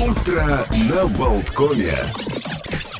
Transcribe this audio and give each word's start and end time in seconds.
Утро 0.00 0.62
на 0.90 1.06
Болткоме. 1.16 1.94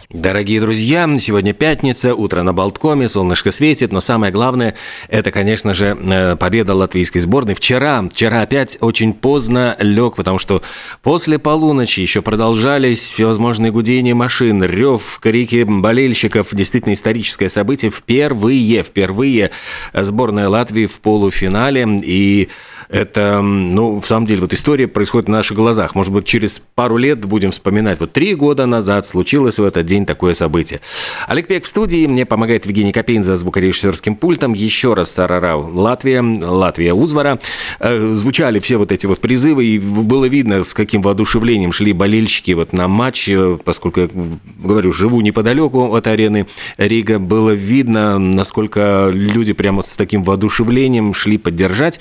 Дорогие 0.09 0.63
друзья, 0.63 1.07
сегодня 1.19 1.53
пятница, 1.53 2.15
утро 2.15 2.43
на 2.43 2.55
Болткоме, 2.55 3.07
солнышко 3.07 3.51
светит, 3.51 3.93
но 3.93 4.01
самое 4.01 4.33
главное, 4.33 4.75
это, 5.09 5.31
конечно 5.31 5.75
же, 5.75 5.95
э, 6.01 6.37
победа 6.37 6.75
латвийской 6.75 7.19
сборной. 7.19 7.53
Вчера, 7.53 8.03
вчера 8.11 8.41
опять 8.41 8.79
очень 8.81 9.13
поздно 9.13 9.77
лег, 9.79 10.17
потому 10.17 10.39
что 10.39 10.63
после 11.03 11.39
полуночи 11.39 12.01
еще 12.01 12.23
продолжались 12.23 13.01
всевозможные 13.01 13.73
гудения 13.73 14.15
машин, 14.15 14.65
рев, 14.65 15.19
крики 15.21 15.65
болельщиков. 15.65 16.49
Действительно 16.53 16.95
историческое 16.95 17.51
событие. 17.51 17.91
Впервые, 17.91 18.83
впервые 18.83 19.51
сборная 19.93 20.49
Латвии 20.49 20.87
в 20.87 20.99
полуфинале. 21.01 21.87
И 22.03 22.49
это, 22.89 23.41
ну, 23.43 24.01
в 24.01 24.07
самом 24.07 24.27
деле, 24.27 24.43
вот 24.43 24.55
история 24.55 24.87
происходит 24.87 25.29
на 25.29 25.39
наших 25.39 25.57
глазах. 25.57 25.95
Может 25.95 26.13
быть, 26.13 26.25
через 26.25 26.61
пару 26.75 26.97
лет 26.97 27.25
будем 27.25 27.51
вспоминать. 27.51 28.01
Вот 28.01 28.13
три 28.13 28.35
года 28.35 28.67
назад 28.67 29.07
случилось 29.07 29.59
в 29.59 29.65
этот 29.65 29.87
день 29.87 30.07
такое 30.07 30.35
событие. 30.35 30.81
Олег 31.27 31.47
Пек 31.47 31.65
в 31.65 31.69
студии. 31.69 32.07
Мне 32.07 32.27
помогает 32.27 32.67
Евгений 32.67 32.93
Копейн 32.93 33.23
за 33.23 33.37
звукорежиссерским 33.37 34.17
пультом. 34.17 34.53
Еще 34.53 34.95
раз 34.95 35.11
Сарарау, 35.11 35.69
Латвия, 35.75 36.23
Латвия 36.23 36.95
Узвара. 36.95 37.39
Э, 37.81 38.15
звучали 38.15 38.59
все 38.59 38.77
вот 38.77 38.93
эти 38.93 39.07
вот 39.07 39.21
призывы, 39.21 39.65
и 39.65 39.79
было 39.79 40.27
видно, 40.27 40.63
с 40.65 40.75
каким 40.75 41.03
воодушевлением 41.03 41.73
шли 41.73 41.93
болельщики 41.93 42.53
вот 42.53 42.73
на 42.73 42.89
матч, 42.89 43.29
э, 43.29 43.59
поскольку 43.65 44.01
я 44.01 44.11
говорю, 44.59 44.93
живу 44.93 45.21
неподалеку 45.21 45.95
от 45.95 46.07
арены 46.07 46.47
Рига, 46.77 47.19
было 47.19 47.51
видно, 47.51 48.19
насколько 48.19 49.11
люди 49.13 49.53
прямо 49.53 49.83
с 49.83 49.91
таким 49.97 50.23
воодушевлением 50.23 51.15
шли 51.15 51.39
поддержать. 51.39 52.01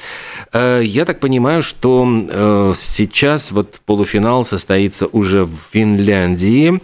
Э, 0.75 0.83
я 0.83 1.05
так 1.05 1.19
понимаю, 1.19 1.61
что 1.61 2.07
э, 2.07 2.73
сейчас 2.75 3.51
вот 3.51 3.81
полуфинал 3.85 4.43
состоится 4.45 5.07
уже 5.07 5.45
в 5.45 5.53
Финляндии, 5.71 6.81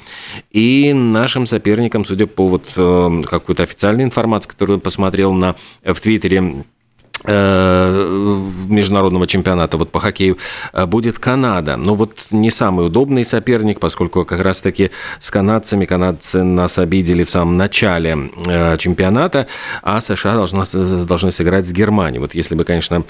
и 0.51 0.93
нашим 0.93 1.45
соперникам, 1.45 2.05
судя 2.05 2.27
по 2.27 2.47
вот 2.47 2.73
э, 2.75 3.21
какой-то 3.25 3.63
официальной 3.63 4.03
информации, 4.03 4.49
которую 4.49 4.79
посмотрел 4.79 5.33
на, 5.33 5.55
в 5.83 5.99
Твиттере, 5.99 6.41
Э, 6.41 6.80
международного 7.23 9.27
чемпионата 9.27 9.77
вот 9.77 9.91
по 9.91 9.99
хоккею 9.99 10.37
э, 10.73 10.85
будет 10.85 11.19
Канада. 11.19 11.77
Но 11.77 11.95
вот 11.95 12.17
не 12.31 12.49
самый 12.49 12.87
удобный 12.87 13.25
соперник, 13.25 13.79
поскольку 13.79 14.25
как 14.25 14.41
раз-таки 14.41 14.91
с 15.19 15.29
канадцами 15.29 15.85
канадцы 15.85 16.43
нас 16.43 16.77
обидели 16.77 17.23
в 17.23 17.29
самом 17.29 17.57
начале 17.57 18.31
э, 18.47 18.77
чемпионата, 18.77 19.47
а 19.83 20.01
США 20.01 20.35
должна, 20.35 20.63
должны 21.05 21.31
сыграть 21.31 21.65
с 21.65 21.71
Германией. 21.71 22.19
Вот 22.19 22.33
если 22.33 22.55
бы, 22.55 22.63
конечно, 22.63 23.03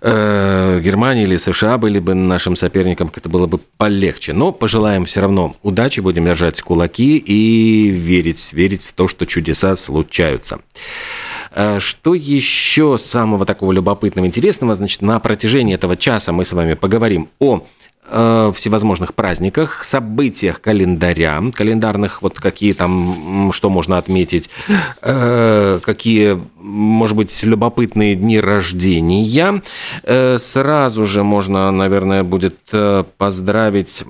Германия 0.00 1.24
или 1.24 1.36
США 1.36 1.78
были 1.78 1.98
бы 1.98 2.14
нашим 2.14 2.56
соперником, 2.56 3.10
это 3.14 3.28
было 3.28 3.46
бы 3.46 3.58
полегче. 3.76 4.32
Но 4.32 4.52
пожелаем 4.52 5.04
все 5.04 5.20
равно 5.20 5.54
удачи, 5.62 6.00
будем 6.00 6.24
держать 6.24 6.60
кулаки 6.62 7.16
и 7.16 7.88
верить, 7.88 8.52
верить 8.52 8.82
в 8.82 8.92
то, 8.92 9.08
что 9.08 9.26
чудеса 9.26 9.76
случаются. 9.76 10.60
Э, 11.56 11.80
что 11.80 12.14
еще 12.14 12.98
самого 12.98 13.46
такого 13.46 13.72
любопытного, 13.72 14.26
интересного? 14.26 14.74
Значит, 14.74 15.00
на 15.00 15.18
протяжении 15.18 15.74
этого 15.74 15.96
часа 15.96 16.32
мы 16.32 16.44
с 16.44 16.52
вами 16.52 16.74
поговорим 16.74 17.30
о 17.38 17.62
э, 18.08 18.52
всевозможных 18.54 19.14
праздниках, 19.14 19.82
событиях 19.82 20.60
календаря, 20.60 21.42
календарных, 21.54 22.20
вот 22.20 22.38
какие 22.38 22.74
там, 22.74 23.52
что 23.52 23.70
можно 23.70 23.96
отметить, 23.96 24.50
э, 25.00 25.80
какие, 25.82 26.38
может 26.60 27.16
быть, 27.16 27.42
любопытные 27.42 28.16
дни 28.16 28.38
рождения. 28.38 29.62
Сразу 30.38 31.06
же 31.06 31.24
можно, 31.24 31.70
наверное, 31.70 32.22
будет 32.22 32.58
поздравить 33.16 34.04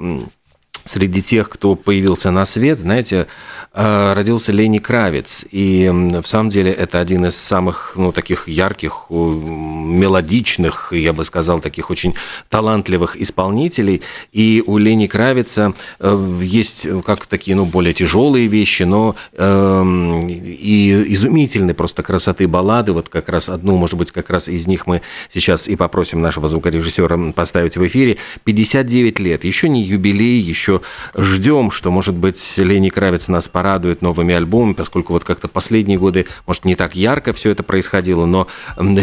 среди 0.86 1.22
тех, 1.22 1.48
кто 1.48 1.74
появился 1.74 2.30
на 2.30 2.44
свет, 2.44 2.80
знаете, 2.80 3.26
э, 3.74 4.12
родился 4.14 4.52
Лени 4.52 4.78
Кравец. 4.78 5.44
И 5.50 5.90
в 5.92 6.26
самом 6.26 6.48
деле 6.48 6.72
это 6.72 7.00
один 7.00 7.26
из 7.26 7.36
самых, 7.36 7.92
ну, 7.96 8.12
таких 8.12 8.48
ярких, 8.48 9.06
мелодичных, 9.10 10.92
я 10.92 11.12
бы 11.12 11.24
сказал, 11.24 11.60
таких 11.60 11.90
очень 11.90 12.14
талантливых 12.48 13.20
исполнителей. 13.20 14.02
И 14.32 14.62
у 14.66 14.78
Лени 14.78 15.06
Кравица 15.06 15.74
э, 15.98 16.40
есть 16.42 16.86
как 17.04 17.26
такие, 17.26 17.56
ну, 17.56 17.64
более 17.66 17.92
тяжелые 17.92 18.46
вещи, 18.46 18.84
но 18.84 19.16
э, 19.32 19.82
и 20.28 21.12
изумительные 21.12 21.74
просто 21.74 22.02
красоты 22.02 22.46
баллады. 22.46 22.92
Вот 22.92 23.08
как 23.08 23.28
раз 23.28 23.48
одну, 23.48 23.76
может 23.76 23.98
быть, 23.98 24.12
как 24.12 24.30
раз 24.30 24.48
из 24.48 24.66
них 24.66 24.86
мы 24.86 25.02
сейчас 25.32 25.68
и 25.68 25.76
попросим 25.76 26.20
нашего 26.20 26.48
звукорежиссера 26.48 27.32
поставить 27.32 27.76
в 27.76 27.86
эфире. 27.86 28.18
59 28.44 29.18
лет, 29.20 29.44
еще 29.44 29.68
не 29.68 29.82
юбилей, 29.82 30.38
еще 30.38 30.75
ждем, 31.14 31.70
что, 31.70 31.90
может 31.90 32.14
быть, 32.14 32.42
Лени 32.56 32.88
Кравец 32.88 33.28
нас 33.28 33.48
порадует 33.48 34.02
новыми 34.02 34.34
альбомами, 34.34 34.74
поскольку 34.74 35.12
вот 35.12 35.24
как-то 35.24 35.48
последние 35.48 35.98
годы, 35.98 36.26
может, 36.46 36.64
не 36.64 36.74
так 36.74 36.96
ярко 36.96 37.32
все 37.32 37.50
это 37.50 37.62
происходило, 37.62 38.26
но, 38.26 38.48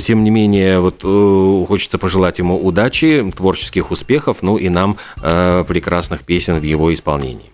тем 0.05 0.23
не 0.23 0.29
менее, 0.29 0.79
вот 0.79 1.01
э, 1.03 1.65
хочется 1.67 1.97
пожелать 1.97 2.39
ему 2.39 2.59
удачи, 2.59 3.31
творческих 3.35 3.91
успехов, 3.91 4.37
ну 4.41 4.57
и 4.57 4.69
нам 4.69 4.97
э, 5.21 5.63
прекрасных 5.67 6.21
песен 6.21 6.59
в 6.59 6.63
его 6.63 6.93
исполнении. 6.93 7.53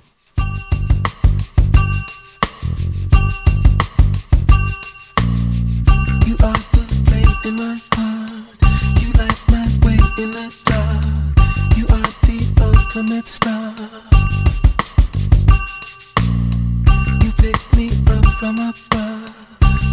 Ultimate 12.90 13.28
star. 13.28 13.72
You 17.22 17.32
picked 17.38 17.76
me 17.78 17.90
up 18.08 18.26
from 18.40 18.56
above. 18.58 19.30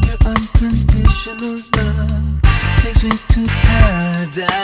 Your 0.06 0.16
unconditional 0.24 1.60
love 1.76 2.42
takes 2.78 3.02
me 3.02 3.10
to 3.10 3.46
paradise. 3.66 4.56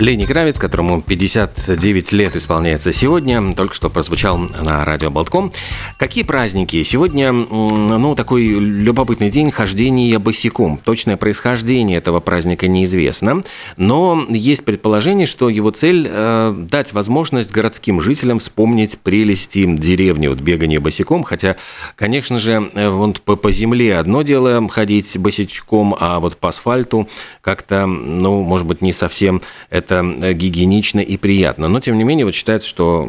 Лени 0.00 0.24
Кравец, 0.24 0.58
которому 0.58 1.02
59 1.02 2.12
лет 2.12 2.34
исполняется 2.34 2.90
сегодня, 2.90 3.52
только 3.52 3.74
что 3.74 3.90
прозвучал 3.90 4.38
на 4.38 4.82
радио 4.82 5.10
Болтком. 5.10 5.52
Какие 5.98 6.24
праздники? 6.24 6.82
Сегодня, 6.84 7.32
ну, 7.32 8.14
такой 8.14 8.44
любопытный 8.44 9.28
день 9.28 9.50
хождения 9.50 10.18
босиком. 10.18 10.78
Точное 10.78 11.18
происхождение 11.18 11.98
этого 11.98 12.20
праздника 12.20 12.66
неизвестно, 12.66 13.42
но 13.76 14.24
есть 14.30 14.64
предположение, 14.64 15.26
что 15.26 15.50
его 15.50 15.70
цель 15.70 16.08
э, 16.10 16.54
дать 16.56 16.94
возможность 16.94 17.52
городским 17.52 18.00
жителям 18.00 18.38
вспомнить 18.38 18.98
прелести 18.98 19.66
деревни, 19.66 20.28
вот 20.28 20.38
бегание 20.38 20.80
босиком, 20.80 21.24
хотя, 21.24 21.56
конечно 21.94 22.38
же, 22.38 22.70
э, 22.72 22.88
вот 22.88 23.20
по, 23.20 23.36
по 23.36 23.52
земле 23.52 23.98
одно 23.98 24.22
дело 24.22 24.66
ходить 24.70 25.18
босичком, 25.18 25.94
а 26.00 26.20
вот 26.20 26.38
по 26.38 26.48
асфальту 26.48 27.06
как-то, 27.42 27.84
ну, 27.84 28.40
может 28.42 28.66
быть, 28.66 28.80
не 28.80 28.94
совсем 28.94 29.42
это 29.68 29.89
это 29.90 30.24
э, 30.24 30.32
гигиенично 30.32 31.00
и 31.00 31.16
приятно. 31.16 31.68
Но, 31.68 31.80
тем 31.80 31.98
не 31.98 32.04
менее, 32.04 32.24
вот 32.24 32.34
считается, 32.34 32.68
что 32.68 33.06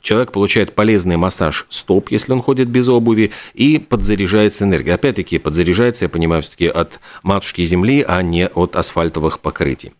человек 0.00 0.32
получает 0.32 0.74
полезный 0.74 1.16
массаж 1.16 1.66
стоп, 1.68 2.10
если 2.10 2.32
он 2.32 2.42
ходит 2.42 2.68
без 2.68 2.88
обуви, 2.88 3.32
и 3.54 3.78
подзаряжается 3.78 4.64
энергией. 4.64 4.94
Опять-таки, 4.94 5.38
подзаряжается, 5.38 6.06
я 6.06 6.08
понимаю, 6.08 6.42
все-таки 6.42 6.66
от 6.66 7.00
матушки 7.22 7.64
земли, 7.64 8.04
а 8.06 8.22
не 8.22 8.48
от 8.48 8.76
асфальтовых 8.76 9.40
покрытий. 9.40 9.92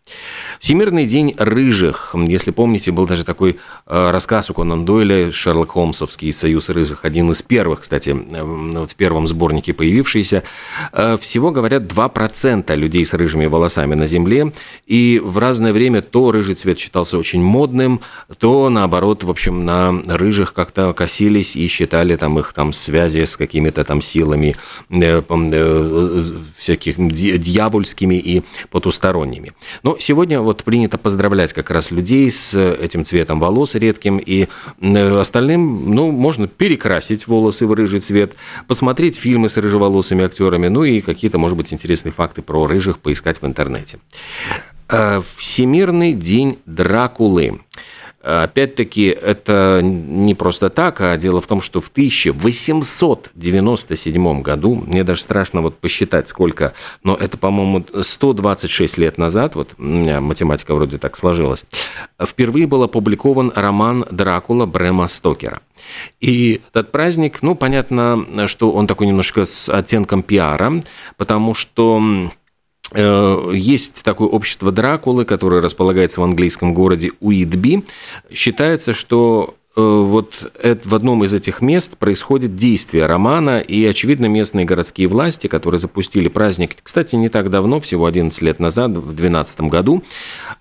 Всемирный 0.59 1.07
день 1.07 1.35
рыжих. 1.37 2.15
Если 2.15 2.51
помните, 2.51 2.91
был 2.91 3.07
даже 3.07 3.25
такой 3.25 3.59
э, 3.87 4.11
рассказ 4.11 4.51
у 4.51 4.55
Конан 4.55 4.85
Дойля, 4.85 5.31
Шерлок 5.31 5.73
Холмсовский 5.73 6.33
«Союз 6.33 6.69
рыжих», 6.69 7.05
один 7.05 7.31
из 7.31 7.43
первых, 7.43 7.81
кстати, 7.81 8.11
вот 8.11 8.91
в 8.91 8.95
первом 8.95 9.27
сборнике 9.27 9.73
появившийся. 9.73 10.43
Э, 10.93 11.17
всего, 11.21 11.51
говорят, 11.51 11.83
2% 11.83 12.75
людей 12.77 13.05
с 13.05 13.13
рыжими 13.13 13.47
волосами 13.47 13.95
на 13.95 14.07
Земле, 14.07 14.53
и 14.87 15.21
в 15.23 15.39
разное 15.39 15.73
время 15.73 15.90
время 15.91 16.03
то 16.03 16.31
рыжий 16.31 16.55
цвет 16.55 16.79
считался 16.79 17.19
очень 17.19 17.43
модным, 17.43 18.01
то 18.39 18.69
наоборот, 18.69 19.25
в 19.25 19.31
общем, 19.31 19.65
на 19.65 19.93
рыжих 20.07 20.55
как-то 20.55 20.93
косились 20.93 21.57
и 21.57 21.67
считали 21.67 22.17
там 22.17 22.39
их 22.39 22.53
там 22.53 22.73
связи 22.73 23.25
с 23.25 23.37
какими-то 23.37 23.85
там 23.85 24.01
силами 24.01 24.57
э, 24.91 25.23
э, 25.29 26.25
всяких 26.57 26.97
дьявольскими 26.99 28.15
и 28.15 28.43
потусторонними. 28.71 29.53
Но 29.83 29.97
сегодня 29.99 30.41
вот 30.41 30.65
принято 30.65 30.99
поздравлять 30.99 31.53
как 31.53 31.71
раз 31.71 31.91
людей 31.91 32.31
с 32.31 32.55
этим 32.55 33.05
цветом 33.05 33.41
волос 33.41 33.75
редким 33.75 34.19
и 34.19 34.47
остальным, 34.81 35.95
ну, 35.95 36.11
можно 36.11 36.47
перекрасить 36.47 37.27
волосы 37.27 37.67
в 37.67 37.73
рыжий 37.73 38.01
цвет, 38.01 38.35
посмотреть 38.69 39.17
фильмы 39.17 39.49
с 39.49 39.57
рыжеволосыми 39.57 40.25
актерами, 40.25 40.69
ну 40.69 40.85
и 40.85 41.01
какие-то, 41.01 41.39
может 41.39 41.57
быть, 41.57 41.73
интересные 41.73 42.13
факты 42.13 42.43
про 42.43 42.67
рыжих 42.67 42.99
поискать 42.99 43.43
в 43.43 43.47
интернете. 43.47 43.99
Э, 44.91 45.23
Всемирный 45.37 46.15
день 46.15 46.59
Дракулы. 46.67 47.61
Опять-таки, 48.23 49.07
это 49.07 49.81
не 49.83 50.35
просто 50.35 50.69
так, 50.69 51.01
а 51.01 51.17
дело 51.17 51.41
в 51.41 51.47
том, 51.47 51.63
что 51.63 51.81
в 51.81 51.89
1897 51.89 54.43
году, 54.43 54.75
мне 54.75 55.05
даже 55.05 55.23
страшно 55.23 55.63
вот 55.63 55.79
посчитать, 55.79 56.29
сколько, 56.29 56.75
но 57.03 57.15
это, 57.15 57.39
по-моему, 57.39 57.83
126 57.99 58.99
лет 58.99 59.17
назад, 59.17 59.55
вот 59.55 59.71
у 59.79 59.83
меня 59.83 60.21
математика 60.21 60.75
вроде 60.75 60.99
так 60.99 61.17
сложилась, 61.17 61.65
впервые 62.23 62.67
был 62.67 62.83
опубликован 62.83 63.53
роман 63.55 64.05
«Дракула» 64.11 64.67
Брэма 64.67 65.07
Стокера. 65.07 65.63
И 66.21 66.61
этот 66.69 66.93
праздник, 66.93 67.41
ну, 67.41 67.55
понятно, 67.55 68.47
что 68.49 68.71
он 68.73 68.87
такой 68.87 69.07
немножко 69.07 69.47
с 69.47 69.71
оттенком 69.71 70.23
пиара, 70.23 70.83
потому 71.17 71.55
что 71.55 72.03
Э, 72.03 72.29
есть 72.95 74.03
такое 74.03 74.29
общество 74.29 74.73
Дракулы, 74.73 75.25
которое 75.25 75.61
располагается 75.61 76.21
в 76.21 76.25
английском 76.25 76.75
городе 76.75 77.13
Уитби. 77.21 77.85
Считается, 78.33 78.93
что 78.95 79.55
Э, 79.55 79.60
вот 79.77 80.51
в 80.85 80.95
одном 80.95 81.23
из 81.25 81.33
этих 81.33 81.61
мест 81.61 81.97
происходит 81.97 82.57
действие 82.57 83.07
романа, 83.07 83.61
и, 83.61 83.85
очевидно, 83.85 84.27
местные 84.27 84.65
городские 84.65 85.07
власти, 85.07 85.47
которые 85.47 85.79
запустили 85.79 86.29
праздник, 86.29 86.77
кстати, 86.83 87.15
не 87.15 87.29
так 87.29 87.51
давно, 87.51 87.81
всего 87.81 88.07
11 88.07 88.43
лет 88.43 88.59
назад, 88.59 88.91
в 88.91 89.15
2012 89.15 89.61
году, 89.63 90.03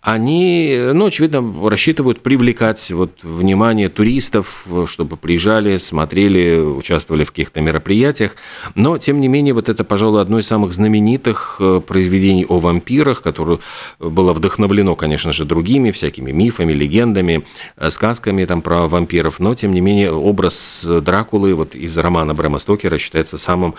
они, 0.01 0.79
ну, 0.93 1.07
очевидно, 1.07 1.69
рассчитывают 1.69 2.21
привлекать 2.21 2.91
вот 2.91 3.11
внимание 3.23 3.89
туристов, 3.89 4.67
чтобы 4.85 5.17
приезжали, 5.17 5.77
смотрели, 5.77 6.59
участвовали 6.59 7.23
в 7.23 7.31
каких-то 7.31 7.61
мероприятиях. 7.61 8.35
Но, 8.75 8.99
тем 8.99 9.21
не 9.21 9.27
менее, 9.27 9.55
вот 9.55 9.69
это, 9.69 9.83
пожалуй, 9.83 10.21
одно 10.21 10.37
из 10.37 10.45
самых 10.47 10.71
знаменитых 10.71 11.57
э, 11.59 11.81
произведений 11.85 12.45
о 12.47 12.59
вампирах, 12.59 13.21
которое 13.23 13.59
было 13.99 14.33
вдохновлено, 14.33 14.95
конечно 14.95 15.31
же, 15.31 15.45
другими 15.45 15.91
всякими 15.91 16.31
мифами, 16.31 16.73
легендами, 16.73 17.43
э, 17.75 17.89
сказками 17.89 18.45
там 18.45 18.61
про 18.61 18.87
вампиров 18.87 18.98
вампиров, 18.99 19.39
но, 19.39 19.55
тем 19.55 19.73
не 19.73 19.81
менее, 19.81 20.11
образ 20.11 20.81
Дракулы 20.83 21.55
вот 21.55 21.75
из 21.75 21.97
романа 21.97 22.33
Брэма 22.33 22.59
Стокера 22.59 22.97
считается 22.97 23.37
самым, 23.37 23.75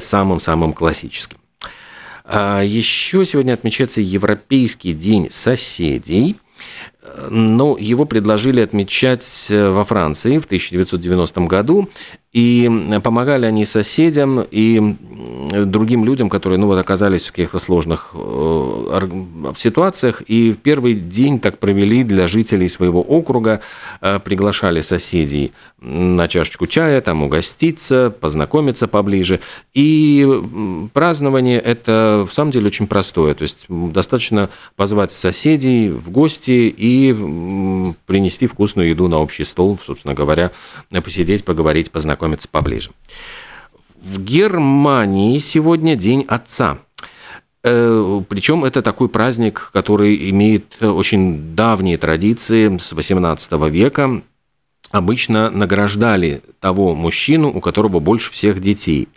самым, 0.00 0.72
классическим. 0.72 1.38
А 2.24 2.62
еще 2.62 3.24
сегодня 3.24 3.52
отмечается 3.52 4.00
Европейский 4.00 4.94
день 4.94 5.28
соседей. 5.30 6.36
Но 7.28 7.76
его 7.78 8.06
предложили 8.06 8.62
отмечать 8.62 9.46
во 9.50 9.84
Франции 9.84 10.38
в 10.38 10.46
1990 10.46 11.40
году. 11.42 11.88
И 12.34 12.68
помогали 13.04 13.46
они 13.46 13.64
соседям 13.64 14.44
и 14.50 14.96
другим 15.66 16.04
людям, 16.04 16.28
которые 16.28 16.58
ну, 16.58 16.66
вот, 16.66 16.78
оказались 16.80 17.26
в 17.26 17.30
каких-то 17.30 17.60
сложных 17.60 18.10
э, 18.12 19.00
ситуациях. 19.54 20.20
И 20.26 20.50
в 20.50 20.56
первый 20.56 20.94
день 20.94 21.38
так 21.38 21.58
провели 21.58 22.02
для 22.02 22.26
жителей 22.26 22.68
своего 22.68 23.02
округа, 23.02 23.60
э, 24.00 24.18
приглашали 24.18 24.80
соседей 24.80 25.52
на 25.80 26.26
чашечку 26.26 26.66
чая, 26.66 27.00
там 27.02 27.22
угоститься, 27.22 28.12
познакомиться 28.20 28.88
поближе. 28.88 29.38
И 29.72 30.26
празднование 30.92 31.60
это 31.60 32.26
в 32.28 32.34
самом 32.34 32.50
деле 32.50 32.66
очень 32.66 32.88
простое. 32.88 33.34
То 33.34 33.42
есть 33.42 33.66
достаточно 33.68 34.50
позвать 34.74 35.12
соседей 35.12 35.90
в 35.90 36.10
гости 36.10 36.74
и 36.76 37.12
принести 38.06 38.48
вкусную 38.48 38.88
еду 38.88 39.06
на 39.06 39.20
общий 39.20 39.44
стол, 39.44 39.78
собственно 39.84 40.14
говоря, 40.14 40.50
посидеть, 40.90 41.44
поговорить, 41.44 41.92
познакомиться 41.92 42.23
познакомиться 42.24 42.48
поближе. 42.48 42.90
В 44.00 44.22
Германии 44.22 45.38
сегодня 45.38 45.96
День 45.96 46.24
Отца. 46.28 46.78
Э, 47.62 48.22
Причем 48.28 48.64
это 48.64 48.82
такой 48.82 49.08
праздник, 49.08 49.70
который 49.72 50.30
имеет 50.30 50.82
очень 50.82 51.54
давние 51.54 51.98
традиции 51.98 52.76
с 52.76 52.92
XVIII 52.92 53.70
века. 53.70 54.22
Обычно 54.90 55.50
награждали 55.50 56.40
того 56.60 56.94
мужчину, 56.94 57.48
у 57.48 57.60
которого 57.60 58.00
больше 58.00 58.30
всех 58.30 58.60
детей. 58.60 59.08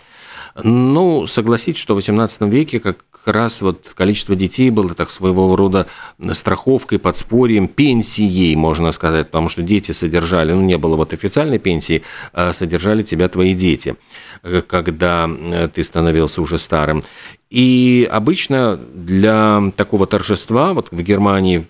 Ну, 0.63 1.27
согласитесь, 1.27 1.81
что 1.81 1.93
в 1.95 1.99
XVIII 1.99 2.49
веке 2.49 2.79
как 2.79 2.97
раз 3.25 3.61
вот 3.61 3.93
количество 3.95 4.35
детей 4.35 4.69
было 4.69 4.93
так 4.95 5.11
своего 5.11 5.55
рода 5.55 5.87
страховкой, 6.31 6.97
подспорьем, 6.99 7.67
пенсией, 7.67 8.55
можно 8.55 8.91
сказать, 8.91 9.27
потому 9.27 9.49
что 9.49 9.61
дети 9.61 9.91
содержали, 9.91 10.53
ну, 10.53 10.61
не 10.61 10.77
было 10.77 10.95
вот 10.95 11.13
официальной 11.13 11.59
пенсии, 11.59 12.03
а 12.33 12.53
содержали 12.53 13.03
тебя 13.03 13.27
твои 13.27 13.53
дети, 13.53 13.95
э, 14.43 14.61
когда 14.65 15.29
э, 15.29 15.67
ты 15.67 15.83
становился 15.83 16.41
уже 16.41 16.57
старым. 16.57 17.03
И 17.49 18.07
обычно 18.11 18.75
для 18.75 19.71
такого 19.77 20.05
торжества, 20.05 20.73
вот 20.73 20.89
в 20.91 21.01
Германии 21.01 21.67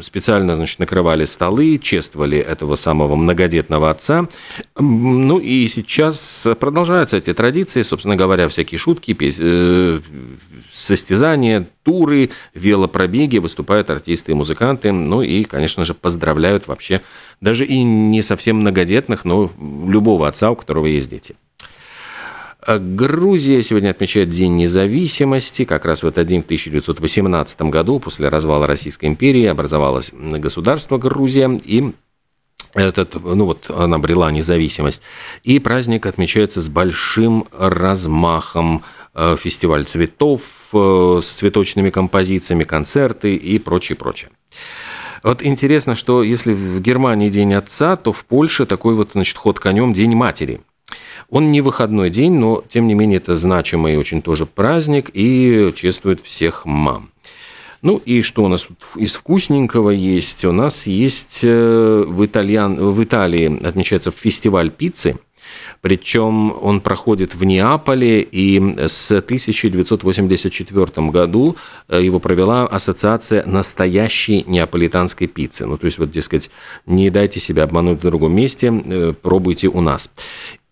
специально, 0.00 0.54
значит, 0.54 0.78
накрывали 0.78 1.26
столы, 1.26 1.76
чествовали 1.76 2.38
этого 2.38 2.76
самого 2.76 3.14
многодетного 3.14 3.90
отца. 3.90 4.26
Ну 4.78 5.38
и 5.38 5.66
сейчас 5.66 6.46
продолжаются 6.58 7.18
эти 7.18 7.34
традиции, 7.34 7.82
собственно 7.82 8.16
говоря, 8.16 8.48
всякие 8.48 8.78
шутки, 8.78 9.14
э, 9.20 10.00
состязания, 10.70 11.66
туры, 11.82 12.30
велопробеги, 12.54 13.36
выступают 13.36 13.90
артисты 13.90 14.32
и 14.32 14.34
музыканты, 14.34 14.92
ну 14.92 15.20
и, 15.20 15.44
конечно 15.44 15.84
же, 15.84 15.92
поздравляют 15.92 16.68
вообще 16.68 17.02
даже 17.42 17.66
и 17.66 17.82
не 17.82 18.22
совсем 18.22 18.60
многодетных, 18.60 19.26
но 19.26 19.50
любого 19.86 20.26
отца, 20.26 20.50
у 20.50 20.56
которого 20.56 20.86
есть 20.86 21.10
дети. 21.10 21.34
А 22.64 22.78
Грузия 22.78 23.60
сегодня 23.62 23.90
отмечает 23.90 24.28
День 24.28 24.54
независимости. 24.54 25.64
Как 25.64 25.84
раз 25.84 26.04
в 26.04 26.06
этот 26.06 26.28
день, 26.28 26.42
в 26.42 26.44
1918 26.44 27.62
году, 27.62 27.98
после 27.98 28.28
развала 28.28 28.68
Российской 28.68 29.06
империи, 29.06 29.46
образовалось 29.46 30.12
государство 30.12 30.96
Грузия, 30.96 31.58
и 31.64 31.92
этот, 32.74 33.14
ну 33.22 33.46
вот 33.46 33.68
она 33.68 33.96
обрела 33.96 34.30
независимость. 34.30 35.02
И 35.42 35.58
праздник 35.58 36.06
отмечается 36.06 36.62
с 36.62 36.68
большим 36.68 37.48
размахом. 37.50 38.84
Э, 39.14 39.36
фестиваль 39.36 39.84
цветов 39.84 40.68
э, 40.72 41.18
с 41.20 41.26
цветочными 41.26 41.90
композициями, 41.90 42.62
концерты 42.62 43.34
и 43.34 43.58
прочее, 43.58 43.96
прочее. 43.96 44.30
Вот 45.24 45.42
интересно, 45.42 45.96
что 45.96 46.22
если 46.22 46.54
в 46.54 46.80
Германии 46.80 47.28
День 47.28 47.54
Отца, 47.54 47.96
то 47.96 48.12
в 48.12 48.24
Польше 48.24 48.66
такой 48.66 48.94
вот, 48.94 49.10
значит, 49.12 49.36
ход 49.36 49.58
конем 49.58 49.92
День 49.92 50.14
Матери– 50.14 50.60
он 51.32 51.50
не 51.50 51.62
выходной 51.62 52.10
день, 52.10 52.34
но, 52.34 52.62
тем 52.68 52.86
не 52.86 52.94
менее, 52.94 53.16
это 53.16 53.36
значимый 53.36 53.96
очень 53.96 54.20
тоже 54.20 54.44
праздник 54.44 55.10
и 55.14 55.72
чествует 55.74 56.20
всех 56.20 56.66
мам. 56.66 57.08
Ну 57.80 57.96
и 58.04 58.20
что 58.20 58.44
у 58.44 58.48
нас 58.48 58.68
из 58.96 59.14
вкусненького 59.14 59.90
есть? 59.90 60.44
У 60.44 60.52
нас 60.52 60.86
есть 60.86 61.40
э, 61.42 62.04
в, 62.06 62.26
Итальян... 62.26 62.76
в 62.76 63.02
Италии 63.02 63.66
отмечается 63.66 64.10
фестиваль 64.10 64.70
пиццы– 64.70 65.16
причем 65.80 66.52
он 66.62 66.80
проходит 66.80 67.34
в 67.34 67.44
Неаполе, 67.44 68.22
и 68.22 68.60
с 68.86 69.10
1984 69.10 71.08
году 71.08 71.56
э, 71.88 72.02
его 72.02 72.20
провела 72.20 72.66
ассоциация 72.66 73.44
настоящей 73.46 74.44
неаполитанской 74.46 75.26
пиццы. 75.26 75.66
Ну, 75.66 75.76
то 75.76 75.86
есть, 75.86 75.98
вот, 75.98 76.10
дескать, 76.10 76.50
не 76.86 77.10
дайте 77.10 77.40
себя 77.40 77.64
обмануть 77.64 77.98
в 77.98 78.02
другом 78.02 78.34
месте, 78.34 78.72
э, 78.72 79.12
пробуйте 79.20 79.68
у 79.68 79.80
нас. 79.80 80.10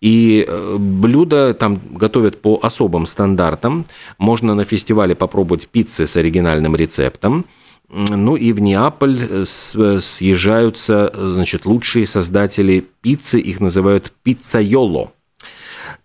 И 0.01 0.43
э, 0.47 0.77
блюда 0.79 1.53
там 1.53 1.79
готовят 1.91 2.41
по 2.41 2.59
особым 2.61 3.05
стандартам. 3.05 3.85
Можно 4.17 4.55
на 4.55 4.65
фестивале 4.65 5.15
попробовать 5.15 5.67
пиццы 5.67 6.07
с 6.07 6.15
оригинальным 6.15 6.75
рецептом. 6.75 7.45
Ну 7.87 8.35
и 8.35 8.51
в 8.51 8.59
Неаполь 8.61 9.17
э, 9.19 9.45
съезжаются, 9.45 11.11
значит, 11.15 11.65
лучшие 11.65 12.07
создатели 12.07 12.87
пиццы, 13.01 13.39
их 13.39 13.59
называют 13.59 14.11
пиццайоло. 14.23 15.11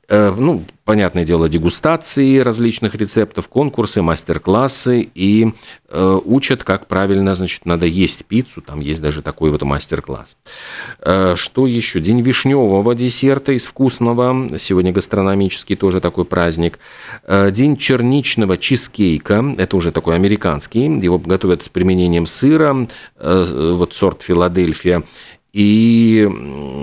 Э, 0.08 0.32
ну, 0.36 0.64
понятное 0.84 1.24
дело, 1.24 1.48
дегустации 1.48 2.38
различных 2.38 2.94
рецептов, 2.94 3.48
конкурсы, 3.48 4.02
мастер-классы 4.02 5.08
и 5.14 5.52
э, 5.88 6.20
учат, 6.24 6.62
как 6.62 6.86
правильно, 6.86 7.34
значит, 7.34 7.66
надо 7.66 7.86
есть 7.86 8.24
пиццу. 8.24 8.60
Там 8.60 8.80
есть 8.80 9.02
даже 9.02 9.20
такой 9.20 9.50
вот 9.50 9.62
мастер-класс. 9.62 10.36
Э, 11.00 11.34
что 11.36 11.66
еще? 11.66 12.00
День 12.00 12.20
вишневого 12.20 12.94
десерта 12.94 13.52
из 13.52 13.64
вкусного. 13.64 14.56
Сегодня 14.58 14.92
гастрономический 14.92 15.74
тоже 15.74 16.00
такой 16.00 16.24
праздник. 16.24 16.78
Э, 17.24 17.50
день 17.50 17.76
черничного 17.76 18.56
чизкейка. 18.56 19.54
Это 19.58 19.76
уже 19.76 19.90
такой 19.90 20.14
американский. 20.14 20.84
Его 20.84 21.18
готовят 21.18 21.64
с 21.64 21.68
применением 21.68 22.26
сыра. 22.26 22.86
Э, 23.16 23.72
вот 23.76 23.92
сорт 23.94 24.22
Филадельфия 24.22 25.02
и 25.56 26.28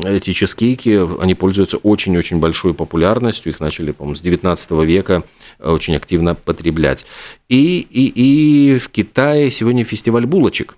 эти 0.04 0.34
чизкейки, 0.34 1.22
они 1.22 1.36
пользуются 1.36 1.78
очень-очень 1.78 2.40
большой 2.40 2.74
популярностью. 2.74 3.52
Их 3.52 3.60
начали, 3.60 3.92
по-моему, 3.92 4.16
с 4.16 4.22
19 4.22 4.72
века 4.84 5.22
очень 5.60 5.96
активно 5.96 6.34
потреблять. 6.34 7.06
И, 7.50 7.82
и, 7.82 8.08
и 8.16 8.80
в 8.80 8.90
Китае 8.90 9.52
сегодня 9.52 9.86
фестиваль 9.86 10.26
булочек. 10.26 10.76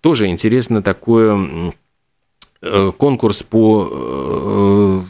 Тоже 0.00 0.26
интересно 0.26 0.82
такой 0.82 1.72
э, 2.62 2.92
конкурс 2.98 3.44
по 3.44 3.88
э, 3.92 5.00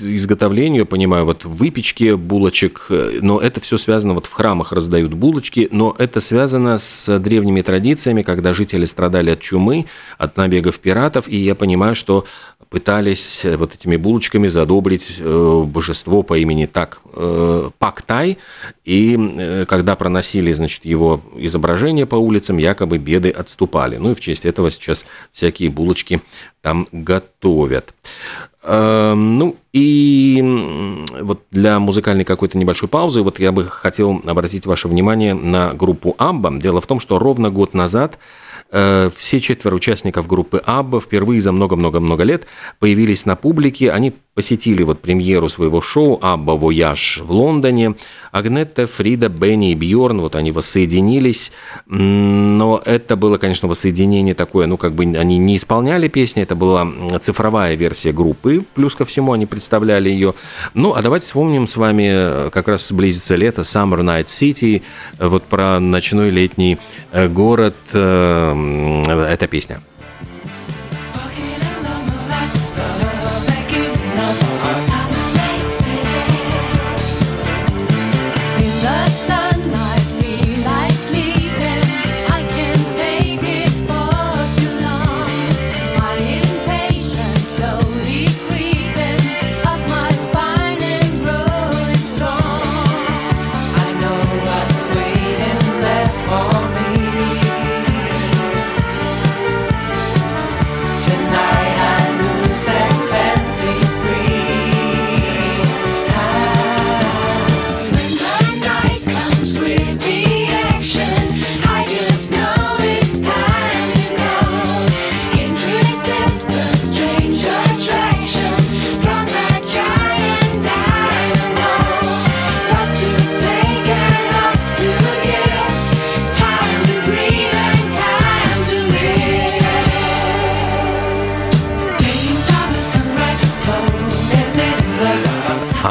изготовлению, 0.00 0.86
понимаю, 0.86 1.24
вот 1.24 1.44
выпечки 1.44 2.14
булочек, 2.14 2.86
но 3.20 3.38
это 3.40 3.60
все 3.60 3.78
связано, 3.78 4.14
вот 4.14 4.26
в 4.26 4.32
храмах 4.32 4.72
раздают 4.72 5.14
булочки, 5.14 5.68
но 5.70 5.94
это 5.98 6.20
связано 6.20 6.78
с 6.78 7.18
древними 7.18 7.62
традициями, 7.62 8.22
когда 8.22 8.52
жители 8.52 8.84
страдали 8.84 9.30
от 9.30 9.40
чумы, 9.40 9.86
от 10.18 10.36
набегов 10.36 10.78
пиратов, 10.78 11.28
и 11.28 11.36
я 11.36 11.54
понимаю, 11.54 11.94
что 11.94 12.24
пытались 12.74 13.42
вот 13.44 13.72
этими 13.72 13.96
булочками 13.96 14.48
задобрить 14.48 15.18
э, 15.20 15.62
божество 15.64 16.24
по 16.24 16.36
имени 16.36 16.66
так 16.66 17.00
э, 17.12 17.70
Пактай, 17.78 18.38
и 18.84 19.16
э, 19.16 19.64
когда 19.66 19.94
проносили, 19.94 20.50
значит, 20.50 20.84
его 20.84 21.20
изображение 21.36 22.04
по 22.04 22.16
улицам, 22.16 22.58
якобы 22.58 22.98
беды 22.98 23.30
отступали. 23.30 23.96
Ну 23.96 24.10
и 24.10 24.14
в 24.14 24.20
честь 24.20 24.44
этого 24.44 24.72
сейчас 24.72 25.06
всякие 25.30 25.70
булочки 25.70 26.20
там 26.62 26.88
готовят. 26.90 27.94
Эм, 28.66 29.36
ну 29.36 29.56
и 29.72 30.42
вот 31.20 31.42
для 31.50 31.78
музыкальной 31.78 32.24
какой-то 32.24 32.56
небольшой 32.56 32.88
паузы 32.88 33.20
вот 33.20 33.38
я 33.38 33.52
бы 33.52 33.64
хотел 33.64 34.22
обратить 34.24 34.64
ваше 34.64 34.88
внимание 34.88 35.34
на 35.34 35.74
группу 35.74 36.14
Абба. 36.16 36.50
Дело 36.58 36.80
в 36.80 36.86
том, 36.86 36.98
что 36.98 37.18
ровно 37.18 37.50
год 37.50 37.74
назад 37.74 38.18
Э, 38.76 39.08
все 39.16 39.38
четверо 39.38 39.76
участников 39.76 40.26
группы 40.26 40.60
Абба 40.64 41.00
впервые 41.00 41.40
за 41.40 41.52
много-много-много 41.52 42.24
лет 42.24 42.46
появились 42.80 43.24
на 43.24 43.36
публике. 43.36 43.92
Они 43.92 44.12
посетили 44.34 44.82
вот 44.82 45.00
премьеру 45.00 45.48
своего 45.48 45.80
шоу 45.80 46.18
«ABBA 46.20 46.56
Voyage» 46.56 47.20
в 47.22 47.30
Лондоне. 47.30 47.94
Агнетта, 48.32 48.88
Фрида, 48.88 49.28
Бенни 49.28 49.70
и 49.70 49.74
Бьорн, 49.76 50.20
вот 50.20 50.34
они 50.34 50.50
воссоединились. 50.50 51.52
Но 51.86 52.82
это 52.84 53.14
было, 53.14 53.38
конечно, 53.38 53.68
воссоединение 53.68 54.34
такое, 54.34 54.66
ну, 54.66 54.76
как 54.76 54.94
бы 54.94 55.04
они 55.04 55.38
не 55.38 55.54
исполняли 55.54 56.08
песни, 56.08 56.42
это 56.42 56.56
была 56.56 56.84
цифровая 57.20 57.76
версия 57.76 58.10
группы, 58.10 58.64
плюс 58.74 58.94
ко 58.96 59.04
всему 59.04 59.32
они 59.32 59.46
представляли 59.46 60.10
ее. 60.10 60.34
Ну, 60.74 60.94
а 60.94 61.02
давайте 61.02 61.26
вспомним 61.26 61.68
с 61.68 61.76
вами, 61.76 62.08
э, 62.10 62.50
как 62.52 62.66
раз 62.66 62.90
близится 62.90 63.36
лето, 63.36 63.62
Summer 63.62 64.00
Night 64.00 64.26
City, 64.26 64.82
вот 65.18 65.44
про 65.44 65.78
ночной 65.78 66.30
летний 66.30 66.78
э, 67.12 67.28
город, 67.28 67.76
эта 67.94 69.46
песня. 69.48 69.80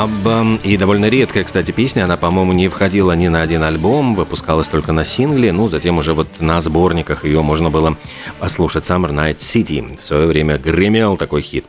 Абба. 0.04 0.60
И 0.66 0.76
довольно 0.76 1.08
редкая, 1.08 1.46
кстати, 1.46 1.72
песня. 1.72 2.04
Она, 2.04 2.18
по-моему, 2.18 2.52
не 2.52 2.68
входила 2.68 3.14
ни 3.14 3.30
на 3.30 3.42
один 3.42 3.64
альбом, 3.64 4.16
выпускалась 4.16 4.68
только 4.68 4.92
на 4.92 5.06
сингле. 5.06 5.54
Ну, 5.54 5.70
затем 5.70 5.98
уже 5.98 6.14
вот 6.14 6.28
на 6.42 6.60
сборниках 6.60 7.24
ее 7.24 7.42
можно 7.42 7.70
было 7.70 7.96
послушать. 8.38 8.84
Summer 8.84 9.12
Night 9.12 9.38
City. 9.38 9.98
В 9.98 10.04
свое 10.04 10.28
время 10.28 10.58
гремел 10.58 11.16
такой 11.16 11.42
хит. 11.42 11.64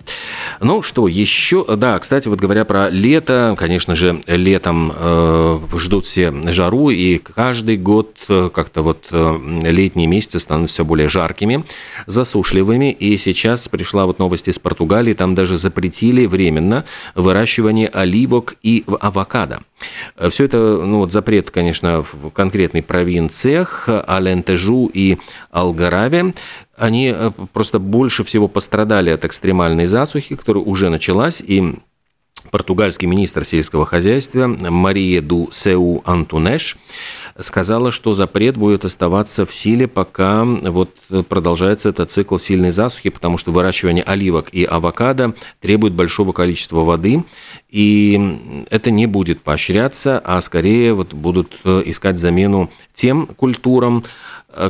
Ну 0.61 0.83
что, 0.83 1.07
еще... 1.07 1.65
Да, 1.77 1.97
кстати, 2.01 2.27
вот 2.27 2.41
говоря 2.41 2.65
про 2.65 2.91
лето, 2.91 3.55
конечно 3.57 3.95
же, 3.95 4.21
летом 4.27 4.93
э, 4.97 5.59
ждут 5.77 6.05
все 6.05 6.35
жару, 6.51 6.91
и 6.91 7.19
каждый 7.19 7.77
год 7.77 8.17
э, 8.29 8.51
как-то 8.53 8.83
вот 8.83 9.07
э, 9.13 9.61
летние 9.63 10.09
месяцы 10.09 10.41
становятся 10.41 10.75
все 10.75 10.85
более 10.85 11.07
жаркими, 11.07 11.65
засушливыми. 12.07 12.91
И 12.91 13.17
сейчас 13.17 13.69
пришла 13.69 14.07
вот 14.07 14.19
новость 14.19 14.49
из 14.49 14.59
Португалии, 14.59 15.15
там 15.15 15.37
даже 15.37 15.57
запретили 15.57 16.27
временно 16.27 16.85
выращивание 17.15 17.87
оливковых 17.87 18.24
оливок 18.25 18.57
и 18.63 18.85
авокадо. 19.01 19.61
Э, 20.17 20.29
Все 20.31 20.45
это, 20.45 20.57
ну 20.59 20.99
вот 20.99 21.13
запрет, 21.13 21.51
конечно, 21.51 22.03
в 22.03 22.31
конкретных 22.31 22.85
провинциях, 22.87 23.89
Алентежу 23.89 24.91
и 24.93 25.19
Алгараве, 25.51 26.35
они 26.77 27.13
э, 27.15 27.31
просто 27.53 27.79
больше 27.79 28.25
всего 28.25 28.49
пострадали 28.49 29.11
от 29.11 29.25
экстремальной 29.25 29.87
засухи, 29.87 30.37
которая 30.37 30.65
уже 30.65 30.91
началась, 30.91 31.41
и 31.41 31.77
португальский 32.51 33.07
министр 33.07 33.45
сельского 33.45 33.87
хозяйства 33.87 34.47
Мария 34.47 35.21
ду 35.21 35.49
Сеу 35.53 36.03
Антунеш 36.05 36.77
сказала, 37.39 37.91
что 37.91 38.13
запрет 38.13 38.57
будет 38.57 38.85
оставаться 38.85 39.45
в 39.45 39.53
силе, 39.53 39.89
пока 39.89 40.45
вот 40.45 40.91
продолжается 41.29 41.89
этот 41.89 42.11
цикл 42.11 42.37
сильной 42.37 42.71
засухи, 42.71 43.11
потому 43.11 43.39
что 43.39 43.51
выращивание 43.51 44.05
оливок 44.05 44.51
и 44.53 44.65
авокадо 44.65 45.35
требует 45.61 45.95
большого 45.95 46.33
количества 46.33 46.85
воды, 46.85 47.25
и 47.71 48.65
это 48.71 48.93
не 48.93 49.07
будет 49.07 49.41
поощряться, 49.41 50.21
а 50.25 50.41
скорее 50.41 50.95
вот 50.95 51.13
будут 51.13 51.59
искать 51.65 52.19
замену 52.19 52.71
тем 52.93 53.27
культурам, 53.27 54.05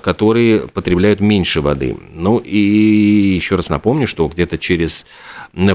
которые 0.02 0.60
потребляют 0.60 1.20
меньше 1.20 1.60
воды. 1.60 1.96
Ну 2.12 2.38
и 2.38 2.58
еще 3.34 3.56
раз 3.56 3.68
напомню, 3.68 4.06
что 4.06 4.26
где-то 4.28 4.58
через 4.58 5.04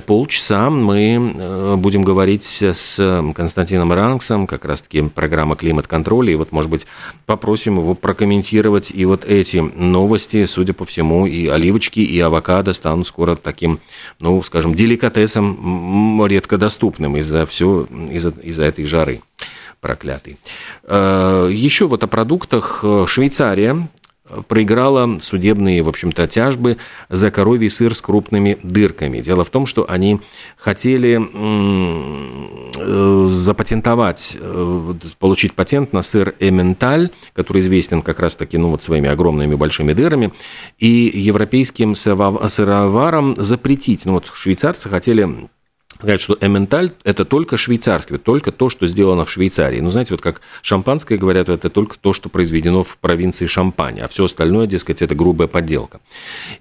полчаса 0.06 0.70
мы 0.70 1.34
э, 1.36 1.76
будем 1.78 2.04
говорить 2.04 2.62
с 2.62 3.24
Константином 3.36 3.94
Ранксом, 3.94 4.46
как 4.46 4.66
раз-таки 4.66 5.04
программа 5.04 5.56
«Климат-контроль», 5.56 6.32
и 6.32 6.36
вот, 6.36 6.52
может 6.52 6.70
быть, 6.70 6.86
попросим 7.26 7.78
его 7.78 7.96
прокомментировать 7.96 8.92
и 8.94 9.06
вот 9.06 9.24
эти 9.26 9.58
новости, 9.58 10.46
судя 10.46 10.74
по 10.74 10.86
всему, 10.86 11.26
и 11.28 11.48
оливочки, 11.48 12.02
и 12.02 12.20
авокадо 12.20 12.74
станут 12.74 13.08
скоро 13.08 13.36
таким, 13.36 13.80
ну, 14.20 14.44
скажем, 14.44 14.74
деликатесом 14.74 16.26
редко 16.26 16.58
доступным 16.58 17.16
из-за 17.18 17.46
все, 17.46 17.88
из-за, 18.10 18.30
из-за 18.44 18.64
этой 18.64 18.86
жары 18.86 19.22
проклятый. 19.80 20.38
Э, 20.84 21.50
Еще 21.52 21.88
вот 21.88 22.04
о 22.04 22.08
продуктах. 22.08 22.84
Швейцария 23.08 23.88
проиграла 24.48 25.20
судебные, 25.20 25.82
в 25.82 25.90
общем-то, 25.90 26.28
тяжбы 26.28 26.78
за 27.10 27.32
коровий 27.32 27.70
сыр 27.70 27.96
с 27.96 28.02
крупными 28.02 28.58
дырками. 28.64 29.20
Дело 29.22 29.44
в 29.44 29.50
том, 29.50 29.66
что 29.66 29.90
они 29.90 30.20
хотели 30.58 31.20
э, 32.78 33.30
запатентовать, 33.30 34.38
э, 34.40 34.94
получить 35.20 35.54
патент 35.54 35.94
на 35.94 36.02
сыр 36.02 36.36
Эменталь, 36.40 37.12
который 37.34 37.60
известен 37.60 38.02
как 38.02 38.20
раз-таки 38.20 38.58
ну, 38.58 38.70
вот 38.70 38.82
своими 38.82 39.10
огромными 39.10 39.56
большими 39.56 39.94
дырами, 39.94 40.32
и 40.78 41.12
европейским 41.14 41.96
сыроварам 41.96 43.36
запретить. 43.38 44.06
Ну 44.06 44.14
вот 44.14 44.32
швейцарцы 44.34 44.90
хотели 44.90 45.50
сказать, 46.00 46.22
что 46.22 46.38
эменталь– 46.40 46.92
это 47.04 47.26
только 47.26 47.58
швейцарский, 47.58 48.18
только 48.18 48.52
то, 48.52 48.70
что 48.70 48.88
сделано 48.88 49.26
в 49.26 49.32
Швейцарии. 49.32 49.82
Ну, 49.82 49.90
знаете, 49.90 50.14
вот 50.14 50.22
как 50.22 50.42
шампанское 50.62 51.18
говорят, 51.18 51.50
это 51.50 51.70
только 51.70 51.98
то, 52.00 52.14
что 52.14 52.30
произведено 52.30 52.84
в 52.84 52.98
провинции 52.98 53.48
Шампань, 53.48 54.00
а 54.00 54.08
все 54.08 54.26
остальное, 54.26 54.66
дескать, 54.66 55.02
это 55.02 55.14
грубая 55.14 55.50
подделка. 55.50 56.00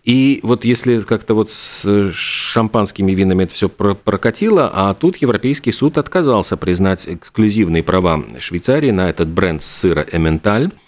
И 0.02 0.40
вот 0.42 0.64
если 0.64 0.98
как-то 0.98 1.34
вот 1.34 1.52
с 1.52 2.12
шампанскими 2.12 3.12
винами 3.12 3.44
это 3.44 3.54
все 3.54 3.68
прокатило, 3.68 4.70
а 4.72 4.92
тут 4.94 5.18
Европейский 5.18 5.70
суд 5.70 5.98
отказался 5.98 6.56
признать 6.56 7.08
эксклюзивные 7.08 7.84
права 7.84 8.24
Швейцарии 8.40 8.90
на 8.90 9.08
этот 9.08 9.28
бренд 9.28 9.62
сыра 9.62 10.04
эменталь, 10.10 10.70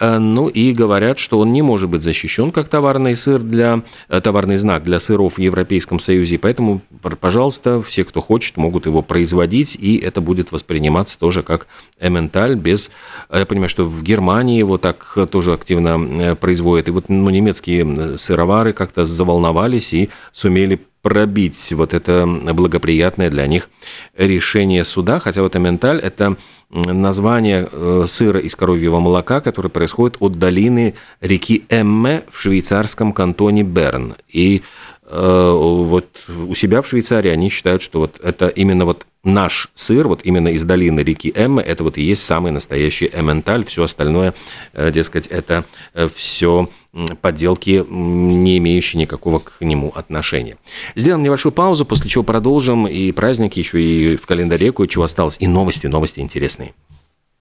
ну 0.00 0.48
и 0.48 0.72
говорят, 0.72 1.18
что 1.18 1.38
он 1.38 1.52
не 1.52 1.62
может 1.62 1.88
быть 1.88 2.02
защищен 2.02 2.52
как 2.52 2.68
товарный 2.68 3.16
сыр 3.16 3.40
для 3.40 3.82
э, 4.08 4.20
товарный 4.20 4.56
знак 4.56 4.84
для 4.84 5.00
сыров 5.00 5.34
в 5.36 5.40
Европейском 5.40 5.98
Союзе. 5.98 6.38
Поэтому, 6.38 6.82
пожалуйста, 7.20 7.80
все, 7.82 8.04
кто 8.04 8.20
хочет, 8.20 8.56
могут 8.56 8.86
его 8.86 9.02
производить, 9.02 9.76
и 9.76 9.96
это 9.96 10.20
будет 10.20 10.52
восприниматься 10.52 11.18
тоже 11.18 11.42
как 11.42 11.66
эменталь 12.00 12.56
без... 12.56 12.90
Э, 13.30 13.40
я 13.40 13.46
понимаю, 13.46 13.68
что 13.68 13.84
в 13.84 14.02
Германии 14.02 14.58
его 14.58 14.78
так 14.78 15.16
тоже 15.30 15.52
активно 15.52 16.36
производят. 16.36 16.88
И 16.88 16.90
вот 16.90 17.08
ну, 17.08 17.30
немецкие 17.30 18.18
сыровары 18.18 18.72
как-то 18.72 19.04
заволновались 19.04 19.92
и 19.94 20.10
сумели 20.32 20.80
пробить 21.06 21.72
вот 21.72 21.94
это 21.94 22.26
благоприятное 22.26 23.30
для 23.30 23.46
них 23.46 23.70
решение 24.18 24.82
суда, 24.82 25.20
хотя 25.20 25.40
вот 25.42 25.54
эменталь– 25.54 26.00
это 26.02 26.34
название 26.68 27.68
э, 27.70 28.06
сыра 28.08 28.40
из 28.40 28.56
коровьего 28.56 28.98
молока, 28.98 29.40
который 29.40 29.70
происходит 29.70 30.16
от 30.18 30.32
долины 30.32 30.94
реки 31.20 31.64
Эмме 31.68 32.24
в 32.28 32.40
швейцарском 32.40 33.12
кантоне 33.12 33.62
Берн. 33.62 34.16
И 34.28 34.62
вот 35.08 36.06
у 36.28 36.54
себя 36.54 36.82
в 36.82 36.88
Швейцарии 36.88 37.30
они 37.30 37.48
считают, 37.48 37.82
что 37.82 38.00
вот 38.00 38.18
это 38.22 38.48
именно 38.48 38.84
вот 38.84 39.06
наш 39.22 39.68
сыр, 39.74 40.08
вот 40.08 40.20
именно 40.24 40.48
из 40.48 40.64
долины 40.64 41.00
реки 41.00 41.32
Эммы, 41.34 41.62
это 41.62 41.84
вот 41.84 41.98
и 41.98 42.02
есть 42.02 42.24
самый 42.24 42.52
настоящий 42.52 43.10
эмменталь, 43.12 43.64
все 43.64 43.84
остальное, 43.84 44.34
э, 44.72 44.90
дескать, 44.90 45.26
это 45.26 45.64
все 46.14 46.68
подделки, 47.20 47.84
не 47.88 48.58
имеющие 48.58 49.00
никакого 49.00 49.38
к 49.40 49.60
нему 49.60 49.92
отношения. 49.94 50.56
Сделаем 50.94 51.22
небольшую 51.22 51.52
паузу, 51.52 51.84
после 51.84 52.08
чего 52.08 52.24
продолжим, 52.24 52.86
и 52.86 53.12
праздник 53.12 53.54
еще 53.54 53.82
и 53.82 54.16
в 54.16 54.26
календаре 54.26 54.72
кое-чего 54.72 55.04
осталось, 55.04 55.36
и 55.38 55.46
новости, 55.46 55.86
новости 55.86 56.20
интересные. 56.20 56.72